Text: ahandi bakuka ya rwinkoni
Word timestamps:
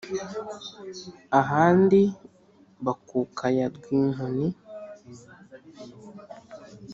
ahandi 1.39 2.01
bakuka 2.85 3.45
ya 3.57 3.67
rwinkoni 3.75 4.47